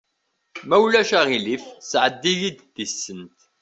[0.67, 3.39] Ma ulac aɣilif sɛeddi-yi-d tisent.